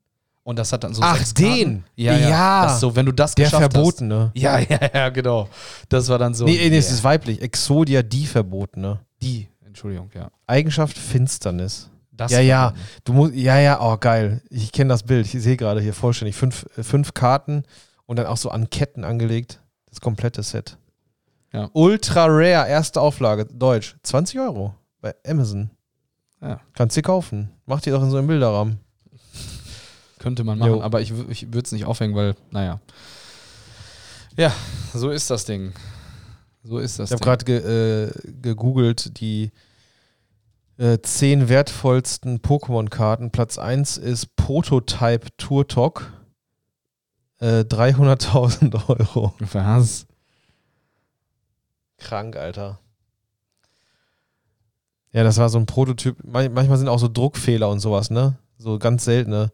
[0.44, 1.48] Und das hat dann so Ach, sechs den?
[1.48, 1.85] Karten.
[1.94, 2.28] Ja, ja.
[2.28, 2.62] Ja.
[2.64, 4.33] Das so, wenn du das Der geschafft Verbotene.
[4.35, 4.42] hast.
[4.42, 5.48] Ja, ja, ja, genau.
[5.88, 6.44] Das war dann so.
[6.44, 6.94] Nee, nee, es yeah.
[6.94, 7.40] ist weiblich.
[7.40, 9.00] Exodia, die Verbotene.
[9.22, 9.48] die.
[9.64, 10.31] Entschuldigung, ja.
[10.46, 11.88] Eigenschaft Finsternis.
[12.11, 12.74] Das Ja, ja.
[13.05, 14.42] Du musst, ja, ja, oh, geil.
[14.50, 15.24] Ich kenne das Bild.
[15.33, 16.37] Ich sehe gerade hier vollständig.
[16.37, 17.64] Fünf, äh, fünf Karten
[18.05, 19.61] und dann auch so an Ketten angelegt.
[19.88, 20.76] Das komplette Set.
[21.52, 21.70] Ja.
[21.72, 23.96] Ultra Rare, erste Auflage, Deutsch.
[24.02, 25.70] 20 Euro bei Amazon.
[26.42, 26.61] Ja.
[26.74, 27.50] Kannst du kaufen.
[27.66, 28.81] Mach die doch in so einem Bilderrahmen.
[30.22, 30.80] Könnte man machen, Jo.
[30.82, 32.80] aber ich, ich würde es nicht aufhängen, weil, naja.
[34.37, 34.52] Ja,
[34.94, 35.72] so ist das Ding.
[36.62, 39.50] So ist das Ich habe gerade ge, äh, gegoogelt, die
[40.78, 43.30] äh, zehn wertvollsten Pokémon-Karten.
[43.32, 46.12] Platz 1 ist Prototype Turtok.
[47.40, 49.35] Äh, 300.000 Euro.
[49.52, 50.06] Was?
[51.98, 52.78] Krank, Alter.
[55.12, 56.16] Ja, das war so ein Prototyp.
[56.24, 58.38] Man- Manchmal sind auch so Druckfehler und sowas, ne?
[58.56, 59.50] So ganz seltene.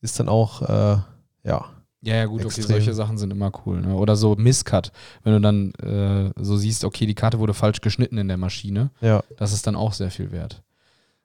[0.00, 0.98] Ist dann auch, äh,
[1.44, 1.64] ja.
[2.02, 2.66] Ja, ja, gut, okay, Extrem.
[2.66, 3.82] solche Sachen sind immer cool.
[3.82, 3.94] Ne?
[3.94, 4.90] Oder so Misscut,
[5.22, 8.90] wenn du dann äh, so siehst, okay, die Karte wurde falsch geschnitten in der Maschine,
[9.02, 9.22] Ja.
[9.36, 10.62] das ist dann auch sehr viel wert.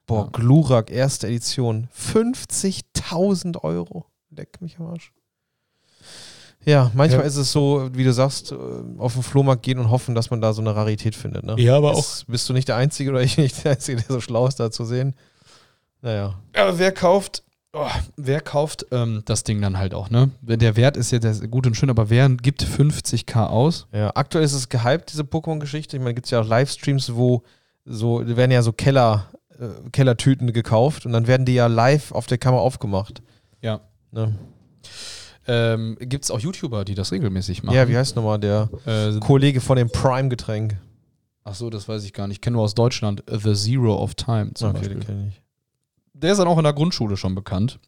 [0.05, 0.29] Boah, Ja.
[0.33, 1.87] Glurak, erste Edition.
[1.97, 4.05] 50.000 Euro.
[4.31, 5.13] Leck mich am Arsch.
[6.65, 7.27] Ja, manchmal Ja.
[7.27, 8.55] ist es so, wie du sagst, äh,
[8.97, 11.45] auf den Flohmarkt gehen und hoffen, dass man da so eine Rarität findet.
[11.45, 11.55] Ne?
[11.57, 14.19] Ja, aber Ist, bist du nicht der Einzige oder ich nicht der Einzige, der so
[14.19, 15.15] schlau ist, da zu sehen?
[16.01, 16.35] Naja.
[16.53, 17.43] Aber wer kauft,
[17.75, 20.31] oh, wer kauft ähm, das Ding dann halt auch, ne?
[20.41, 23.87] Der Wert ist ja gut und schön, aber wer gibt 50k aus?
[23.91, 25.97] Ja, aktuell ist es gehypt, diese Pokémon-Geschichte.
[25.97, 27.43] Ich meine, gibt es ja auch Livestreams, wo
[27.85, 29.27] so, da werden ja so Keller,
[29.59, 33.21] äh, Kellertüten gekauft und dann werden die ja live auf der Kamera aufgemacht.
[33.61, 33.81] Ja.
[34.11, 34.33] Ne?
[35.47, 37.75] Ähm, Gibt es auch YouTuber, die das regelmäßig machen?
[37.75, 40.77] Ja, wie heißt nochmal der Äh, Kollege von dem Prime-Getränk?
[41.47, 42.37] ach so, das weiß ich gar nicht.
[42.37, 44.97] Ich kenne nur aus Deutschland The Zero of Time zum Okay, Beispiel.
[44.97, 45.41] den kenne ich.
[46.17, 47.79] Der ist dann auch in der Grundschule schon bekannt.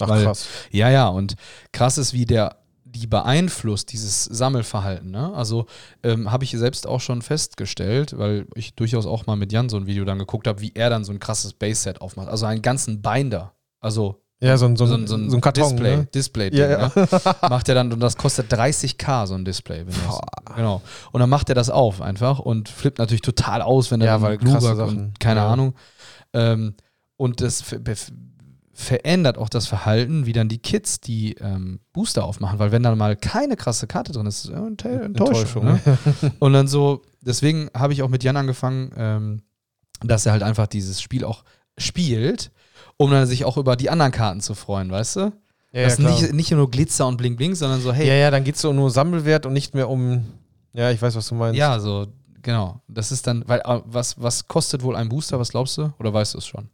[0.00, 0.46] Ach, Weil- krass.
[0.70, 1.34] Ja, ja, und
[1.72, 5.10] krass ist, wie der die beeinflusst, dieses Sammelverhalten.
[5.10, 5.32] Ne?
[5.34, 5.66] Also
[6.04, 9.76] ähm, habe ich selbst auch schon festgestellt, weil ich durchaus auch mal mit Jan so
[9.76, 12.28] ein Video dann geguckt habe, wie er dann so ein krasses Base-Set aufmacht.
[12.28, 13.52] Also einen ganzen Binder.
[13.80, 15.70] Also Ja, so ein, so ein, so ein, so ein Karton.
[15.70, 16.04] Display, Ne?
[16.14, 16.92] Display Ja, ja.
[16.94, 17.08] Ne?
[17.50, 19.84] macht er dann und das kostet 30k so ein Display.
[20.54, 20.80] Genau.
[21.10, 24.22] Und dann macht er das auf einfach und flippt natürlich total aus, wenn er Ja,
[24.22, 24.98] weil Sachen.
[25.06, 25.48] und keine Ja.
[25.48, 25.74] Ahnung.
[26.32, 26.74] Ähm,
[27.16, 27.80] und das ver
[28.76, 32.98] verändert auch das Verhalten, wie dann die Kids die ähm, Booster aufmachen, weil wenn dann
[32.98, 35.64] mal keine krasse Karte drin ist, ist eine Ente- Enttäuschung.
[35.64, 35.80] Ne?
[36.40, 39.42] Und dann so, deswegen habe ich auch mit Jan angefangen, ähm,
[40.02, 41.44] dass er halt einfach dieses Spiel auch
[41.78, 42.50] spielt,
[42.96, 45.20] um dann sich auch über die anderen Karten zu freuen, weißt du?
[45.20, 46.10] Ja, ja, das klar.
[46.20, 48.60] nicht, nicht nur Glitzer und Bling Bling, sondern so, hey, ja, ja, dann geht es
[48.60, 50.24] so nur Sammelwert und nicht mehr um.
[50.72, 51.56] Ja, ich weiß, was du meinst.
[51.56, 52.08] ja, so,
[52.42, 52.80] genau.
[52.88, 55.92] Das ist dann, weil, äh, was, was kostet wohl ein Booster, was glaubst du?
[56.00, 56.68] Oder weißt du es schon?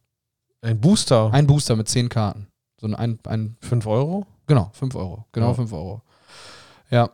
[0.62, 1.30] Ein Booster.
[1.32, 2.46] Ein Booster mit zehn Karten.
[2.80, 4.26] So ein, ein, ein 5 Euro?
[4.46, 5.26] genau, 5 Euro.
[5.32, 5.54] Genau, Ja.
[5.54, 6.02] 5 Euro.
[6.90, 7.10] Ja.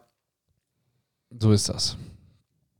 [1.38, 1.96] So ist das.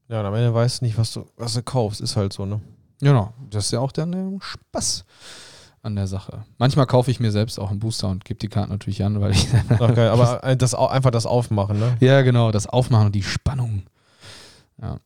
[0.09, 2.01] Ja, und am Ende weißt du nicht, was du, was du kaufst.
[2.01, 2.61] Ist halt so, ne?
[3.01, 3.33] Genau.
[3.51, 5.05] Das ist ja auch dann der Spaß
[5.83, 6.45] an der Sache.
[6.59, 9.33] Manchmal kaufe ich mir selbst auch einen Booster und gebe die Karten natürlich an, weil
[9.33, 9.49] ich.
[9.79, 10.09] Geil.
[10.11, 11.97] Aber das, einfach das Aufmachen, ne?
[12.01, 13.83] ja, genau, das Aufmachen und die Spannung.
[14.81, 14.99] Ja.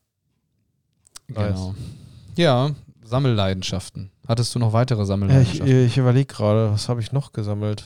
[1.29, 1.55] Nice.
[1.55, 1.75] Genau.
[2.37, 2.71] Ja,
[3.11, 4.11] Sammelleidenschaften.
[4.27, 5.87] Hattest du noch weitere Ja, ich Sammelleidenschaften?
[5.87, 7.85] ich überlege gerade, was habe ich noch gesammelt?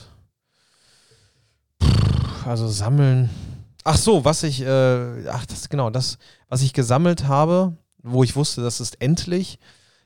[2.45, 3.29] Also sammeln.
[3.83, 6.17] Ach so, was ich, äh, ach, das genau, das,
[6.49, 9.59] was ich gesammelt habe, wo ich wusste, das ist endlich,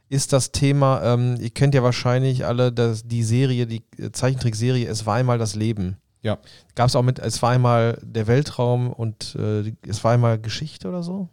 [0.09, 4.87] ist das Thema, ähm, ihr kennt ja wahrscheinlich alle das, die Serie, die äh, Zeichentrickserie
[4.87, 5.97] Es war einmal das Leben.
[6.21, 6.39] Ja.
[6.75, 10.89] Gab es auch mit, es war einmal der Weltraum und äh, es war einmal Geschichte
[10.89, 11.29] oder so?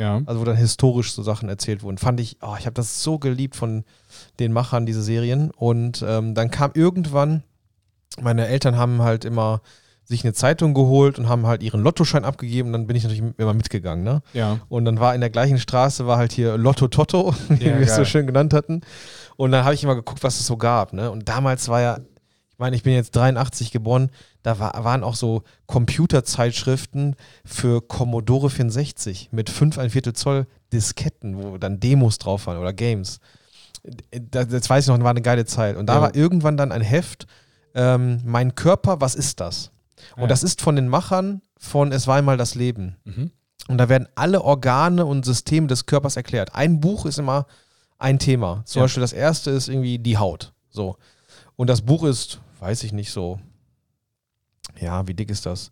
[0.00, 0.22] Ja.
[0.24, 1.98] Also wo dann historisch so Sachen erzählt wurden.
[1.98, 3.84] Fand ich, oh, ich habe das so geliebt von
[4.38, 5.50] den Machern, diese Serien.
[5.50, 7.42] Und ähm, dann kam irgendwann,
[8.20, 9.60] meine Eltern haben halt immer
[10.04, 12.68] sich eine Zeitung geholt und haben halt ihren Lottoschein abgegeben.
[12.68, 14.02] Und dann bin ich natürlich immer mitgegangen.
[14.02, 14.22] Ne?
[14.32, 14.58] Ja.
[14.70, 17.86] Und dann war in der gleichen Straße, war halt hier Lotto Toto, wie Ja, wir
[17.86, 18.80] es so schön genannt hatten.
[19.36, 20.94] Und dann habe ich immer geguckt, was es so gab.
[20.94, 21.10] Ne?
[21.10, 21.98] Und damals war ja,
[22.60, 24.10] meine, ich bin jetzt 83 geboren,
[24.42, 31.42] da war, waren auch so Computerzeitschriften für Commodore 64 mit 5 ein Viertel Zoll Disketten,
[31.42, 33.18] wo dann Demos drauf waren oder Games.
[34.10, 35.76] Das, das weiß ich noch, war eine geile Zeit.
[35.76, 36.00] Und da Ja.
[36.02, 37.26] war irgendwann dann ein Heft,
[37.74, 39.70] ähm, Mein Körper, was ist das?
[40.16, 40.26] Und Ja.
[40.28, 42.96] das ist von den Machern von Es war einmal das Leben.
[43.04, 43.30] Mhm.
[43.68, 46.54] Und da werden alle Organe und Systeme des Körpers erklärt.
[46.54, 47.46] Ein Buch ist immer
[47.98, 48.62] ein Thema.
[48.64, 48.84] Zum Ja.
[48.84, 50.52] Beispiel das erste ist irgendwie die Haut.
[50.70, 50.96] So.
[51.56, 53.40] Und das Buch ist, weiß ich nicht, so,
[54.78, 55.70] ja, wie dick ist das?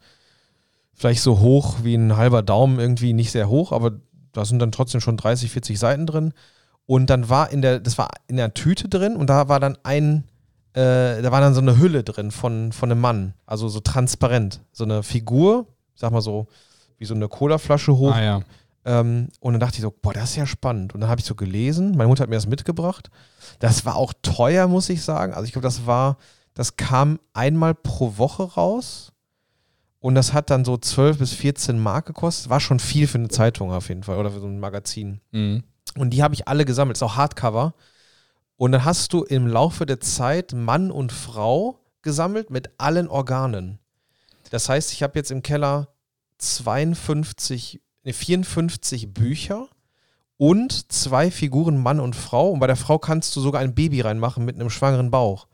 [0.95, 3.93] Vielleicht so hoch wie ein halber Daumen, irgendwie nicht sehr hoch, aber
[4.33, 6.33] da sind dann trotzdem schon 30, 40 Seiten drin.
[6.87, 9.77] Und dann war in der, das war in der Tüte drin und da war dann
[9.83, 10.25] ein,
[10.73, 13.35] äh, da war dann so eine Hülle drin von, von einem Mann.
[13.47, 14.61] Also so transparent.
[14.73, 16.47] So eine Figur, ich sag mal so,
[16.97, 18.15] wie so eine Colaflasche hoch.
[18.15, 18.43] Ah ja.
[18.85, 20.95] Ähm, und dann dachte ich so, boah, das ist ja spannend.
[20.95, 23.11] Und dann habe ich so gelesen, meine Mutter hat mir das mitgebracht.
[23.59, 25.35] Das war auch teuer, muss ich sagen.
[25.35, 26.17] Also ich glaube, das war,
[26.59, 29.13] das kam einmal pro Woche raus.
[30.01, 32.51] Und das hat dann so 12 bis 14 Mark gekostet.
[32.51, 35.21] War schon viel für eine Zeitung auf jeden Fall oder für so ein Magazin.
[35.31, 35.63] Mhm.
[35.97, 36.97] Und die habe ich alle gesammelt.
[36.97, 37.75] Ist auch Hardcover.
[38.57, 43.79] Und dann hast du im Laufe der Zeit Mann und Frau gesammelt mit allen Organen.
[44.51, 45.95] Das heißt, ich habe jetzt im Keller
[46.39, 49.69] 52, nee, 54 Bücher
[50.39, 52.51] und zwei Figuren Mann und Frau.
[52.51, 55.47] Und bei der Frau kannst du sogar ein Baby reinmachen mit einem schwangeren Bauch.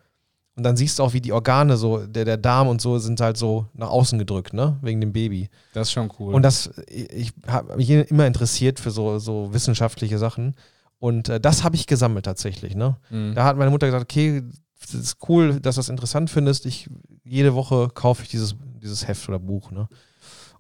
[0.57, 3.21] Und dann siehst du auch, wie die Organe so, der, der Darm und so sind
[3.21, 4.79] halt so nach außen gedrückt, ne?
[4.83, 5.49] Wegen dem Baby.
[5.73, 6.33] Das ist schon cool.
[6.33, 10.55] Und das, ich habe mich immer interessiert für so, so wissenschaftliche Sachen.
[11.01, 12.75] Und äh, das habe ich gesammelt tatsächlich.
[12.77, 12.97] Ne?
[13.11, 13.35] Mhm.
[13.35, 14.43] Da hat meine Mutter gesagt, okay,
[14.81, 16.67] das ist cool, dass du das interessant findest.
[16.67, 16.89] Ich,
[17.25, 19.71] jede Woche kaufe ich dieses, dieses Heft oder Buch.
[19.71, 19.89] Ne?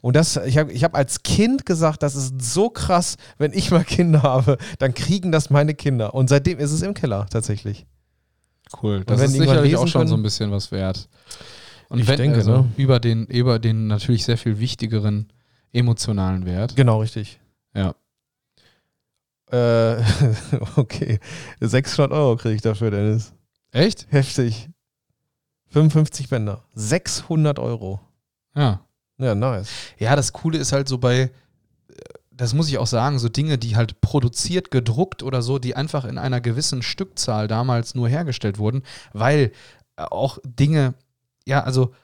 [0.03, 3.71] Und das, ich habe ich hab als Kind gesagt, das ist so krass, wenn ich
[3.71, 6.15] mal Kinder habe, dann kriegen das meine Kinder.
[6.15, 7.87] Und seitdem ist es im Keller tatsächlich.
[8.83, 9.05] Cool.
[9.05, 11.09] Das ist sicherlich auch schon können- so ein bisschen was wert.
[11.89, 12.73] Und Ich wenn, denke, also ne?
[12.77, 15.29] über den, über den natürlich sehr viel wichtigeren
[15.73, 16.75] emotionalen Wert.
[16.77, 17.41] Genau, richtig.
[17.75, 17.95] Ja.
[19.51, 20.03] Äh,
[20.77, 21.19] okay.
[21.61, 23.33] 600 Euro kriege ich dafür, Dennis.
[23.73, 24.07] Echt?
[24.11, 24.69] Heftig.
[25.71, 26.63] 55 Bänder.
[26.75, 28.01] 600 Euro.
[28.55, 28.81] Ja.
[29.19, 29.69] Ja, nice.
[29.99, 31.31] Ja, das Coole ist halt so bei,
[32.37, 36.05] das muss ich auch sagen, so Dinge, die halt produziert, gedruckt oder so, die einfach
[36.05, 39.53] in einer gewissen Stückzahl damals nur hergestellt wurden, weil
[39.97, 40.95] äh, auch Dinge,
[41.47, 41.95] ja, also,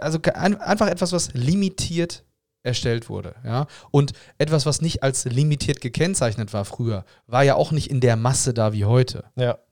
[0.00, 2.24] also einfach etwas, was limitiert
[2.62, 3.66] erstellt wurde, ja.
[3.90, 8.16] Und etwas, was nicht als limitiert gekennzeichnet war früher, war ja auch nicht in der
[8.16, 9.24] Masse da wie heute.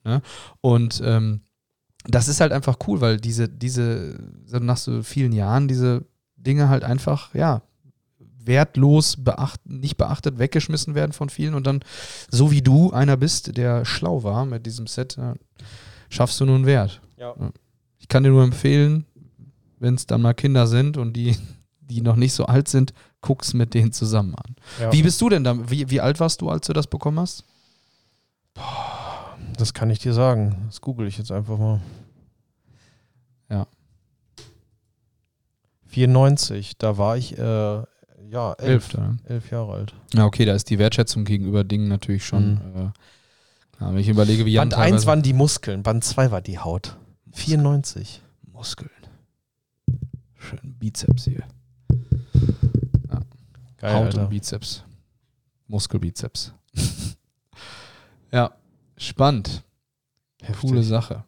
[0.04, 0.22] Ja.
[0.62, 1.42] Und ähm,
[2.04, 4.18] das ist halt einfach cool, weil diese, diese,
[4.50, 7.62] nach so vielen Jahren diese Dinge halt einfach, ja,
[8.48, 11.84] wertlos beacht, nicht beachtet, weggeschmissen werden von vielen und dann,
[12.28, 15.34] so wie du einer bist, der schlau war mit diesem Set, ja,
[16.08, 17.00] schaffst du nun Wert.
[17.16, 17.34] Ja.
[17.98, 19.06] Ich kann dir nur empfehlen,
[19.78, 21.36] wenn es dann mal Kinder sind und die,
[21.80, 24.56] die noch nicht so alt sind, guck's mit denen zusammen an.
[24.80, 24.92] ja.
[24.92, 25.70] Wie bist du denn da?
[25.70, 27.44] Wie, wie alt warst du, als du das bekommen hast?
[29.56, 30.64] Das kann ich dir sagen.
[30.66, 31.80] Das google ich jetzt einfach mal.
[33.50, 33.66] Ja.
[35.86, 37.82] 94, da war ich, äh,
[38.30, 39.16] ja, elf, ja.
[39.24, 39.94] elf Jahre alt.
[40.14, 42.58] Ja, okay, da ist die Wertschätzung gegenüber Dingen natürlich schon.
[42.74, 46.40] Äh, klar, wenn ich überlege, wie Band 1 teilweise- waren die Muskeln, Band 2 war
[46.40, 46.96] die Haut.
[47.32, 48.22] 94.
[48.52, 48.90] Muskeln.
[50.36, 51.44] Schön Bizeps hier.
[53.78, 54.22] Geil, Haut Alter.
[54.22, 54.82] und Bizeps.
[55.68, 56.52] Muskelbizeps.
[58.32, 58.50] ja,
[58.96, 59.62] spannend.
[60.42, 60.60] Heftig.
[60.60, 61.24] Coole Sache.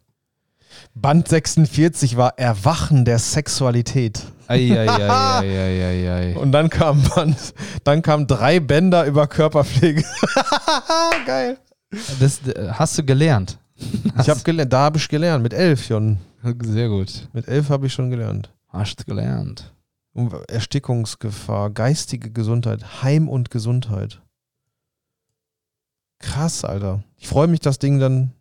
[0.93, 4.23] Band 46 war Erwachen der Sexualität.
[4.51, 6.37] Eieieiei.
[6.37, 10.03] Und dann kam Band, dann kamen drei Bänder über Körperpflege.
[11.25, 11.57] Geil.
[12.19, 13.57] Das äh, hast du gelernt.
[14.19, 16.17] Ich habe gelernt, da habe ich gelernt, mit elf schon.
[16.63, 17.27] Sehr gut.
[17.33, 18.51] Mit elf habe ich schon gelernt.
[18.67, 19.73] Hast gelernt.
[20.13, 24.21] Um Erstickungsgefahr, geistige Gesundheit, Heim und Gesundheit.
[26.19, 27.03] Krass, Alter.
[27.17, 28.31] Ich freue mich, das Ding dann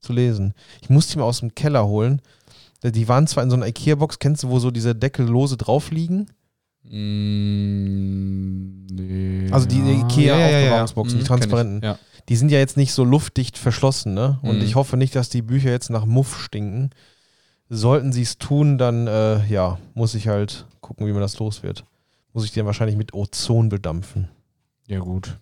[0.00, 0.54] zu lesen.
[0.80, 2.20] Ich muss die mal aus dem Keller holen.
[2.90, 5.90] Die waren zwar in so einer Ikea-Box, kennst du, wo so diese Deckel lose drauf
[5.90, 6.26] liegen?
[7.52, 9.48] Mm, nee.
[9.50, 11.42] Also die Ikea-Aufbewahrungsboxen, die Hm, kenn ich.
[11.44, 11.82] transparenten.
[11.82, 11.98] Ja.
[12.28, 14.38] Die sind ja jetzt nicht so luftdicht verschlossen, ne?
[14.42, 14.64] Und Mhm.
[14.64, 16.90] ich hoffe nicht, dass die Bücher jetzt nach Muff stinken.
[17.68, 21.62] Sollten sie es tun, dann äh, ja, muss ich halt gucken, wie man das los
[21.62, 21.84] wird.
[22.32, 24.28] Muss ich die dann wahrscheinlich mit Ozon bedampfen.
[24.86, 25.38] ja, gut.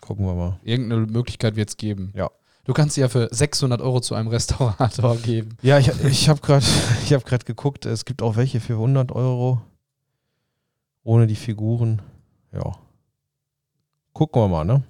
[0.00, 0.60] Gucken wir mal.
[0.62, 2.12] Irgendeine Möglichkeit wird es geben.
[2.14, 2.30] Ja.
[2.68, 5.56] Du kannst sie ja für 600 Euro zu einem Restaurator geben.
[5.62, 9.62] Ja, ich, ich habe gerade hab geguckt, es gibt auch welche für 100 Euro.
[11.02, 12.02] Ohne die Figuren.
[12.52, 12.74] Ja.
[14.12, 14.82] Gucken wir mal, ne?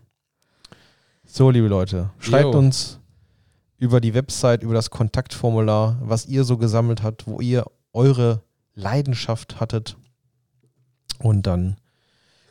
[1.25, 2.59] So, liebe Leute, schreibt Jo.
[2.59, 2.99] uns
[3.77, 8.43] über die Website, über das Kontaktformular, was ihr so gesammelt habt, wo ihr eure
[8.75, 9.97] Leidenschaft hattet.
[11.21, 11.77] Und dann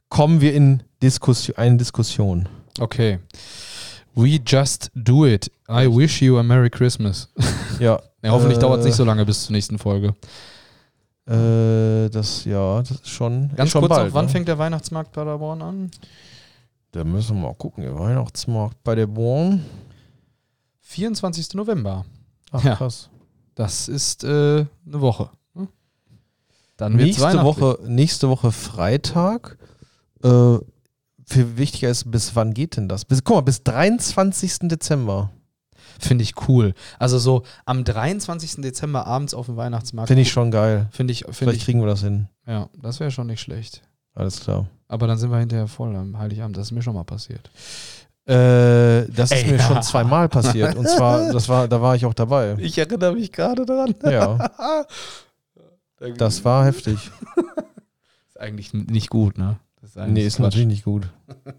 [0.08, 2.48] kommen wir in Diskussion, eine Diskussion.
[2.80, 3.20] Okay.
[4.18, 5.50] We just do it.
[5.70, 7.30] I wish you a Merry Christmas.
[7.80, 8.02] Ja.
[8.24, 10.16] Ja, hoffentlich Äh, dauert es nicht so lange bis zur nächsten Folge.
[11.28, 14.08] Äh, das, ja, das ist schon, Ganz ist schon kurz bald.
[14.08, 14.32] noch, wann ne?
[14.32, 15.92] fängt der Weihnachtsmarkt Paderborn an?
[16.92, 17.84] Da müssen wir mal gucken.
[17.84, 19.64] Der Weihnachtsmarkt bei der Born.
[20.82, 21.54] 24.
[21.54, 22.06] November.
[22.52, 22.76] Ach, Ja.
[22.76, 23.10] krass.
[23.56, 24.68] Das ist äh, eine
[25.02, 25.30] Woche.
[25.54, 25.68] hm?
[26.78, 27.44] Dann Nächste.
[27.44, 29.58] Woche, nächste Woche Freitag.
[30.24, 30.58] Äh,
[31.28, 33.06] viel wichtiger ist, bis wann geht denn das?
[33.06, 34.60] Bis, guck mal, bis 23.
[34.70, 35.32] Dezember.
[36.00, 36.74] Finde ich cool.
[37.00, 38.62] Also so am 23.
[38.62, 40.08] Dezember abends auf dem Weihnachtsmarkt.
[40.08, 40.88] Finde ich schon geil.
[40.92, 42.28] Finde ich, finde Vielleicht ich, kriegen wir das hin.
[42.46, 43.82] ja, das wäre schon nicht schlecht.
[44.14, 44.68] Alles klar.
[44.88, 46.58] Aber dann sind wir hinterher voll am Heiligabend.
[46.58, 47.50] Das ist mir schon mal passiert.
[48.26, 49.68] Äh, das ist Ey, mir ja.
[49.68, 50.76] schon zweimal passiert.
[50.76, 52.56] Und zwar, das war, da war ich auch dabei.
[52.60, 53.96] Ich erinnere mich gerade dran.
[54.04, 54.50] Ja,
[56.18, 57.12] das war heftig.
[58.28, 59.58] ist eigentlich nicht gut, ne?
[59.82, 61.10] Das ist Nee, ist natürlich nicht gut.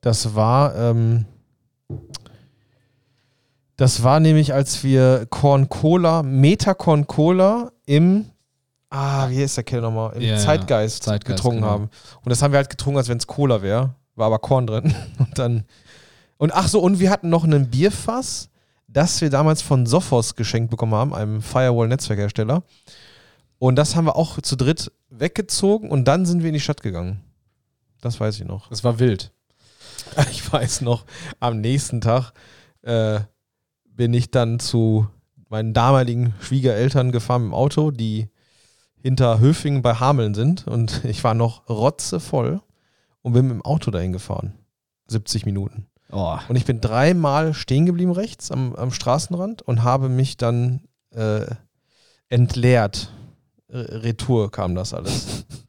[0.00, 1.24] Das war, ähm,
[3.76, 8.26] das war nämlich, als wir Corn Cola, Metacorn Cola im,
[8.90, 10.14] ah, wie ist der Kerl nochmal?
[10.14, 10.38] Im Ja, ja.
[10.38, 11.72] Zeitgeist, Zeitgeist, getrunken genau.
[11.72, 11.90] haben.
[12.24, 13.94] Und das haben wir halt getrunken, als wenn es Cola wäre.
[14.14, 14.94] War aber Korn drin.
[15.18, 15.64] Und dann,
[16.38, 18.48] und ach so, und wir hatten noch ein Bierfass,
[18.86, 22.62] das wir damals von Sophos geschenkt bekommen haben, einem Firewall-Netzwerkhersteller.
[23.58, 26.82] Und das haben wir auch zu dritt weggezogen und dann sind wir in die Stadt
[26.82, 27.20] gegangen.
[28.00, 28.68] Das weiß ich noch.
[28.68, 29.32] Das war wild.
[30.30, 31.04] Ich weiß noch,
[31.38, 32.32] am nächsten Tag
[32.82, 33.20] äh,
[33.84, 35.06] bin ich dann zu
[35.50, 38.28] meinen damaligen Schwiegereltern gefahren im Auto, die
[39.02, 40.66] hinter Höfingen bei Hameln sind.
[40.66, 42.62] Und ich war noch rotzevoll
[43.22, 44.54] und bin mit dem Auto dahin gefahren.
[45.08, 45.86] 70 Minuten.
[46.10, 46.38] Oh.
[46.48, 51.44] Und ich bin dreimal stehen geblieben rechts am, am Straßenrand und habe mich dann äh,
[52.28, 53.12] entleert.
[53.68, 55.44] Re- Retour kam das alles.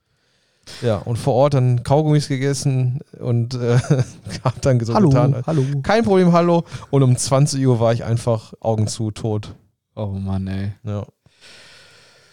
[0.82, 3.80] ja, und vor Ort dann Kaugummis gegessen und äh,
[4.44, 5.44] hab dann so getan.
[5.46, 5.64] hallo.
[5.84, 6.64] Kein Problem, hallo.
[6.90, 9.56] Und um 20 Uhr war ich einfach Augen zu, tot.
[9.96, 10.74] Oh Mann, ey.
[10.84, 11.06] Ja.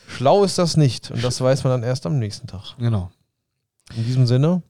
[0.09, 1.11] Schlau ist das nicht.
[1.11, 2.77] Und das weiß man dann erst am nächsten Tag.
[2.79, 3.11] Genau.
[3.97, 4.63] In diesem Sinne,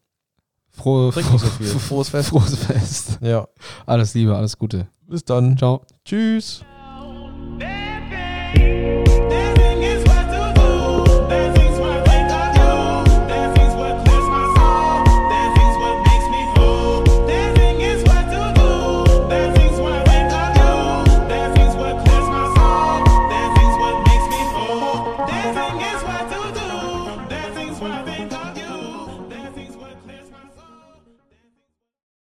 [0.77, 1.67] Frohe, so viel.
[1.67, 2.29] frohes Fest.
[2.29, 3.19] Frohes Fest.
[3.23, 3.49] Ja.
[3.87, 4.89] Alles Liebe, alles Gute.
[5.07, 5.57] Bis dann.
[5.57, 5.83] Ciao.
[6.05, 6.63] Tschüss.